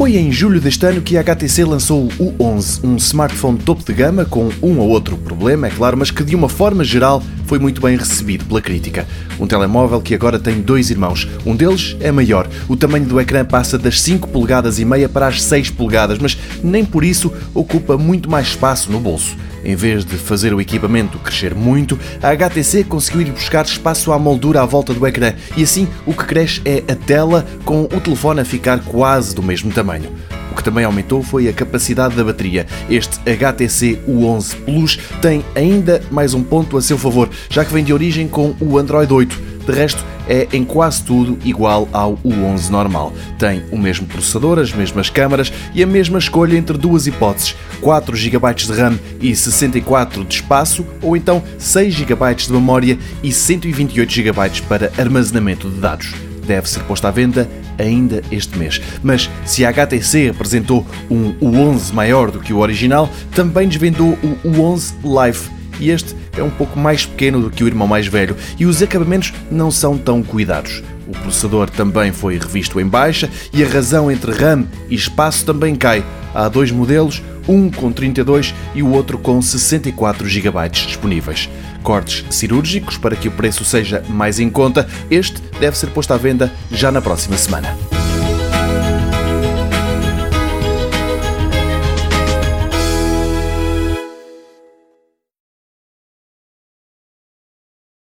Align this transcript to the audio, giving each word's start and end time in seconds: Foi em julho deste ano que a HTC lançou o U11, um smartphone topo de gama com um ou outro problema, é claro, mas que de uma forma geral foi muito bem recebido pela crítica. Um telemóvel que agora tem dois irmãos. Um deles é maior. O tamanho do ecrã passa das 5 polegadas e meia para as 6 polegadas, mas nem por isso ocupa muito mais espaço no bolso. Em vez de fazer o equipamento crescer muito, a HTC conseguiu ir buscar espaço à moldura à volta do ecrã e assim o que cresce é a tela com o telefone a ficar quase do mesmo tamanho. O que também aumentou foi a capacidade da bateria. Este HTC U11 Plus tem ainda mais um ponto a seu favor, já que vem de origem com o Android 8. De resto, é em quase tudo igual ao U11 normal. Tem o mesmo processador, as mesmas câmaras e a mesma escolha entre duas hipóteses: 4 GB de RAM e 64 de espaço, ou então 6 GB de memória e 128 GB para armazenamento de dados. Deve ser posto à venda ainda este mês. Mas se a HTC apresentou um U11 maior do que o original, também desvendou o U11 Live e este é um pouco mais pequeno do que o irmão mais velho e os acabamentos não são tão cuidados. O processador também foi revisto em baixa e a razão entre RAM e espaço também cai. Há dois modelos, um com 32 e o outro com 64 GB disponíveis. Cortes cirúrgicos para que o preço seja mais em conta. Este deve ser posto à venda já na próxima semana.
Foi 0.00 0.16
em 0.16 0.32
julho 0.32 0.62
deste 0.62 0.86
ano 0.86 1.02
que 1.02 1.18
a 1.18 1.20
HTC 1.20 1.62
lançou 1.62 2.08
o 2.18 2.32
U11, 2.32 2.82
um 2.82 2.96
smartphone 2.96 3.58
topo 3.58 3.84
de 3.84 3.92
gama 3.92 4.24
com 4.24 4.48
um 4.62 4.78
ou 4.78 4.88
outro 4.88 5.14
problema, 5.18 5.66
é 5.66 5.70
claro, 5.70 5.94
mas 5.94 6.10
que 6.10 6.24
de 6.24 6.34
uma 6.34 6.48
forma 6.48 6.82
geral 6.82 7.22
foi 7.44 7.58
muito 7.58 7.82
bem 7.82 7.98
recebido 7.98 8.46
pela 8.46 8.62
crítica. 8.62 9.06
Um 9.38 9.46
telemóvel 9.46 10.00
que 10.00 10.14
agora 10.14 10.38
tem 10.38 10.62
dois 10.62 10.88
irmãos. 10.88 11.28
Um 11.44 11.54
deles 11.54 11.98
é 12.00 12.10
maior. 12.10 12.48
O 12.66 12.78
tamanho 12.78 13.04
do 13.04 13.20
ecrã 13.20 13.44
passa 13.44 13.76
das 13.76 14.00
5 14.00 14.28
polegadas 14.28 14.78
e 14.78 14.86
meia 14.86 15.06
para 15.06 15.26
as 15.26 15.42
6 15.42 15.68
polegadas, 15.72 16.18
mas 16.18 16.34
nem 16.64 16.82
por 16.82 17.04
isso 17.04 17.30
ocupa 17.52 17.98
muito 17.98 18.30
mais 18.30 18.46
espaço 18.46 18.90
no 18.90 19.00
bolso. 19.00 19.36
Em 19.64 19.74
vez 19.74 20.04
de 20.04 20.16
fazer 20.16 20.54
o 20.54 20.60
equipamento 20.60 21.18
crescer 21.18 21.54
muito, 21.54 21.98
a 22.22 22.30
HTC 22.30 22.84
conseguiu 22.84 23.22
ir 23.22 23.32
buscar 23.32 23.64
espaço 23.64 24.12
à 24.12 24.18
moldura 24.18 24.62
à 24.62 24.66
volta 24.66 24.94
do 24.94 25.06
ecrã 25.06 25.34
e 25.56 25.62
assim 25.62 25.88
o 26.06 26.12
que 26.12 26.24
cresce 26.24 26.60
é 26.64 26.82
a 26.90 26.94
tela 26.94 27.46
com 27.64 27.84
o 27.84 28.00
telefone 28.00 28.40
a 28.40 28.44
ficar 28.44 28.80
quase 28.80 29.34
do 29.34 29.42
mesmo 29.42 29.72
tamanho. 29.72 30.10
O 30.50 30.54
que 30.54 30.64
também 30.64 30.84
aumentou 30.84 31.22
foi 31.22 31.48
a 31.48 31.52
capacidade 31.52 32.16
da 32.16 32.24
bateria. 32.24 32.66
Este 32.88 33.20
HTC 33.20 34.00
U11 34.08 34.56
Plus 34.64 34.98
tem 35.22 35.44
ainda 35.54 36.02
mais 36.10 36.34
um 36.34 36.42
ponto 36.42 36.76
a 36.76 36.82
seu 36.82 36.98
favor, 36.98 37.30
já 37.48 37.64
que 37.64 37.72
vem 37.72 37.84
de 37.84 37.92
origem 37.92 38.26
com 38.26 38.54
o 38.60 38.76
Android 38.76 39.12
8. 39.12 39.49
De 39.70 39.76
resto, 39.76 40.04
é 40.28 40.48
em 40.52 40.64
quase 40.64 41.04
tudo 41.04 41.38
igual 41.44 41.88
ao 41.92 42.16
U11 42.16 42.70
normal. 42.70 43.12
Tem 43.38 43.62
o 43.70 43.78
mesmo 43.78 44.04
processador, 44.04 44.58
as 44.58 44.72
mesmas 44.72 45.08
câmaras 45.08 45.52
e 45.72 45.80
a 45.80 45.86
mesma 45.86 46.18
escolha 46.18 46.56
entre 46.56 46.76
duas 46.76 47.06
hipóteses: 47.06 47.54
4 47.80 48.16
GB 48.16 48.54
de 48.54 48.72
RAM 48.72 48.98
e 49.20 49.34
64 49.34 50.24
de 50.24 50.34
espaço, 50.34 50.84
ou 51.00 51.16
então 51.16 51.40
6 51.56 51.94
GB 51.94 52.34
de 52.34 52.52
memória 52.52 52.98
e 53.22 53.32
128 53.32 54.12
GB 54.12 54.50
para 54.68 54.90
armazenamento 54.98 55.70
de 55.70 55.78
dados. 55.78 56.14
Deve 56.44 56.68
ser 56.68 56.82
posto 56.82 57.06
à 57.06 57.12
venda 57.12 57.48
ainda 57.78 58.22
este 58.32 58.58
mês. 58.58 58.80
Mas 59.04 59.30
se 59.46 59.64
a 59.64 59.70
HTC 59.70 60.30
apresentou 60.30 60.84
um 61.08 61.32
U11 61.34 61.92
maior 61.92 62.32
do 62.32 62.40
que 62.40 62.52
o 62.52 62.58
original, 62.58 63.08
também 63.36 63.68
desvendou 63.68 64.18
o 64.20 64.48
U11 64.48 64.94
Live 65.04 65.59
e 65.80 65.90
este 65.90 66.14
é 66.36 66.42
um 66.42 66.50
pouco 66.50 66.78
mais 66.78 67.06
pequeno 67.06 67.40
do 67.40 67.50
que 67.50 67.64
o 67.64 67.66
irmão 67.66 67.88
mais 67.88 68.06
velho 68.06 68.36
e 68.58 68.66
os 68.66 68.82
acabamentos 68.82 69.32
não 69.50 69.70
são 69.70 69.96
tão 69.96 70.22
cuidados. 70.22 70.82
O 71.06 71.12
processador 71.12 71.68
também 71.68 72.12
foi 72.12 72.38
revisto 72.38 72.80
em 72.80 72.86
baixa 72.86 73.28
e 73.52 73.64
a 73.64 73.68
razão 73.68 74.10
entre 74.10 74.30
RAM 74.30 74.64
e 74.88 74.94
espaço 74.94 75.44
também 75.44 75.74
cai. 75.74 76.04
Há 76.32 76.48
dois 76.48 76.70
modelos, 76.70 77.20
um 77.48 77.68
com 77.68 77.90
32 77.90 78.54
e 78.74 78.82
o 78.82 78.92
outro 78.92 79.18
com 79.18 79.42
64 79.42 80.28
GB 80.28 80.68
disponíveis. 80.68 81.48
Cortes 81.82 82.24
cirúrgicos 82.30 82.96
para 82.96 83.16
que 83.16 83.26
o 83.26 83.32
preço 83.32 83.64
seja 83.64 84.04
mais 84.08 84.38
em 84.38 84.48
conta. 84.48 84.86
Este 85.10 85.40
deve 85.58 85.76
ser 85.76 85.88
posto 85.88 86.12
à 86.12 86.16
venda 86.16 86.52
já 86.70 86.92
na 86.92 87.02
próxima 87.02 87.36
semana. 87.36 87.89